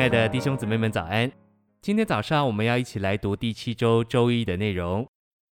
[0.00, 1.30] 亲爱的弟兄姊妹们，早安！
[1.82, 5.06] 今天早上我们要一起来读第七周周一的内容。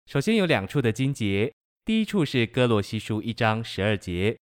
[0.06, 1.54] 首先有两处的经节，
[1.84, 4.38] 第一处是哥罗西书一章十二节，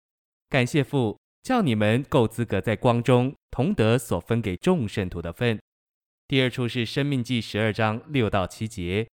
[0.50, 5.57] 感谢父，叫你们够资格在光中同得所分给众圣徒的份。
[6.27, 9.07] 第二处是生命记十二章六到七节，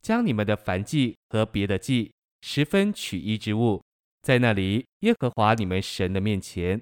[0.00, 2.12] 将你们的凡祭和别的祭，
[2.42, 3.82] 十分取一之物，
[4.22, 6.80] 在那里耶和华你们神的面前，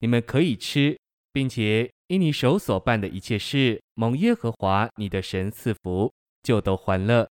[0.00, 0.98] 你们可以吃，
[1.32, 1.88] 并且。
[2.08, 7.28] 因你手所办的一切事，蒙耶和华你的神赐福，就都欢乐。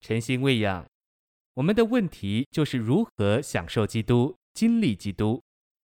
[0.00, 0.86] 诚心喂养，
[1.52, 5.42] 我们的问题就是如何享受基督、经历基督。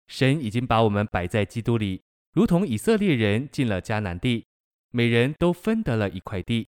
[0.07, 2.01] 神已经把我们摆在基督里，
[2.33, 4.45] 如同以色列人进了迦南地，
[4.89, 6.67] 每人都分得了一块地。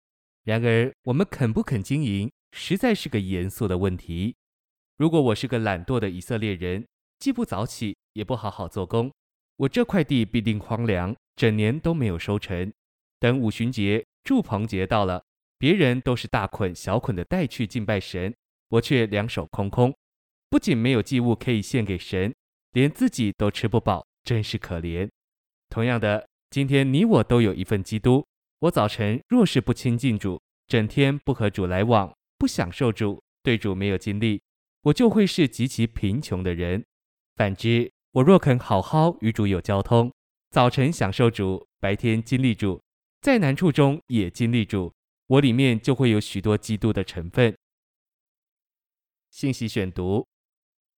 [0.44, 4.34] 然而，我们肯不肯经营，实在是个严肃的问题。
[4.96, 6.86] 如果我是个懒惰的以色列人，
[7.18, 9.12] 既不早起，也不好好做工。
[9.56, 12.72] 我这块地必定荒凉，整年都没有收成。
[13.18, 15.24] 等五旬节、住棚节到了，
[15.58, 18.34] 别人都是大捆小捆的带去敬拜神，
[18.68, 19.94] 我却两手空空。
[20.50, 22.34] 不仅没有祭物可以献给神，
[22.72, 25.08] 连自己都吃不饱，真是可怜。
[25.70, 28.24] 同样的，今天你我都有一份基督。
[28.60, 34.40] 我早晨若是不亲近主，整天不和主来往，不享受主，对主没有经历，
[34.82, 36.84] 我就会是极其贫穷的人。
[37.34, 40.10] 反之，我若肯好好与主有交通，
[40.48, 42.82] 早晨享受主，白天经历主，
[43.20, 44.90] 在难处中也经历主，
[45.26, 47.54] 我里面就会有许多基督的成分。
[49.30, 50.26] 信息选读：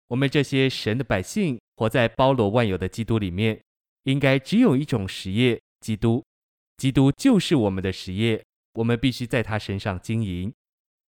[0.06, 3.60] 我们这些神的百姓，活在包罗万有的基督里面，
[4.04, 6.24] 应该只有一种实业——基督。
[6.76, 8.40] 基督就是我们的实业，
[8.74, 10.54] 我们必须在他身上经营。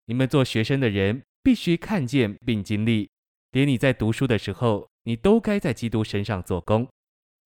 [0.05, 3.08] 你们做学生的人，必须看见并经历，
[3.52, 4.86] 连你在读书的时候。
[5.05, 6.86] 你都该在基督身上做工。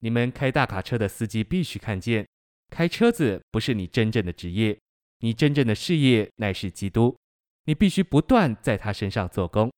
[0.01, 2.27] 你们开大卡车的司机必须看见，
[2.71, 4.79] 开车子不是你真正的职业，
[5.19, 7.17] 你真正的事业乃是基督。
[7.65, 9.71] 你必须不断在他身上做工。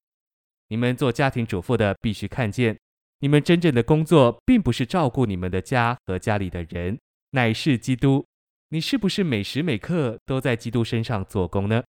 [0.69, 2.79] 你们做家庭主妇的必须看见，
[3.19, 6.99] 你们真正的工作并不是照顾你们的家和家里的人，
[7.31, 8.25] 乃是基督。
[8.69, 11.83] 你是不是每时每刻都在基督身上做工呢？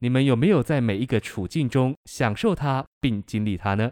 [0.00, 3.90] 你们有没有在每一个处境中享受他并经历他呢？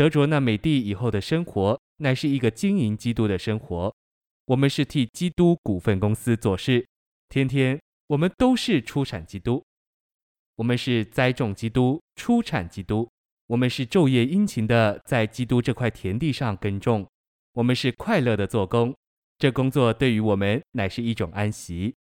[0.00, 3.94] 得着那美地以后的生活，乃是一个经营基督的生活。
[4.46, 6.88] 我们是替基督股份公司做事，
[7.28, 9.62] 天天我们都是出产基督。
[10.56, 13.06] 我们是栽种基督，出产基督。
[13.48, 17.06] 我们是昼夜殷勤的在基督这块田地上耕种。
[17.52, 18.96] 我们是快乐的做工，
[19.36, 21.94] 这工作对于我们乃是一种安息。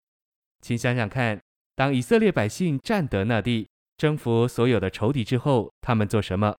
[0.61, 1.41] 请想想看，
[1.75, 6.55] 当以色列百姓占得那地，征服所有的仇敌之后，他们做什么？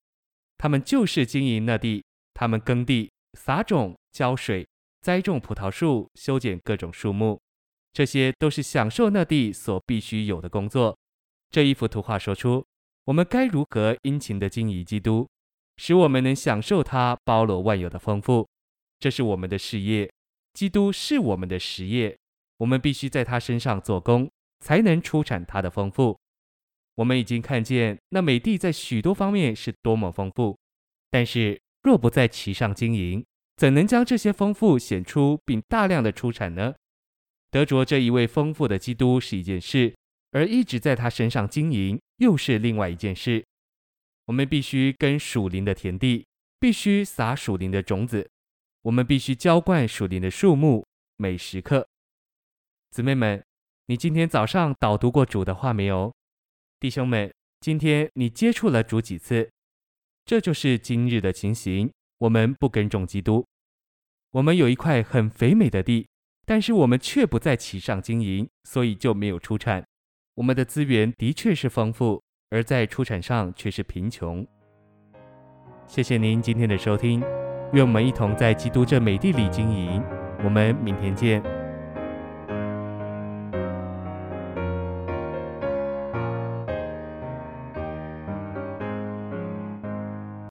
[0.58, 2.04] 他们就是经营那地，
[2.34, 4.68] 他们耕地、撒种、浇水、
[5.02, 7.40] 栽种葡萄树、修剪各种树木，
[7.94, 10.98] 这些都是享受那地所必须有的工作。
[11.50, 12.66] 这一幅图画说出，
[13.06, 15.30] 我们该如何殷勤地经营基督，
[15.78, 18.48] 使我们能享受他包罗万有的丰富。
[19.00, 20.12] 这是我们的事业，
[20.54, 22.18] 基督是我们的实业，
[22.58, 24.30] 我们必须在他身上做工，
[24.60, 26.18] 才能出产他的丰富。
[26.98, 30.58] 我们已经看见那美地在许多方面是多么丰富，
[31.12, 33.24] 但是若不在其上经营，
[33.56, 36.74] 怎能将这些丰富显出并大量的出产呢？
[37.52, 39.96] 得着这一位丰富的基督是一件事，
[40.32, 43.46] 而一直在他身上经营又是另外一件事。
[44.26, 46.26] 我们必须耕属灵的田地，
[46.60, 48.28] 必须撒属灵的种子，
[48.82, 50.86] 我们必须浇灌属灵的树木，
[51.16, 51.88] 每时刻。
[52.90, 53.44] 姊妹们，
[53.86, 56.12] 你今天早上导读过主的话没有？
[56.80, 59.50] 弟兄们，今天你接触了主几次？
[60.26, 61.92] 这就是今日的情形。
[62.20, 63.46] 我们不耕种基督，
[64.32, 66.08] 我们有一块很肥美的地，
[66.46, 69.84] 但是我们却不在其上经营，所以就没有出产。
[70.36, 72.22] 我们的资源的确是丰富，
[72.52, 74.46] 而在出产上却是贫穷。
[75.88, 77.22] 谢谢您今天的收听，
[77.74, 80.04] 愿我们一同在基督这美地里经营。
[80.44, 81.57] 我们明天见。